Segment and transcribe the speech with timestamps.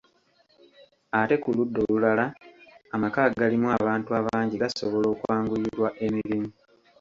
[1.19, 2.25] Ate ku ludda olulala
[2.95, 6.49] amaka agalimu abantu abangi gasobola okwanguyirwa emirimu.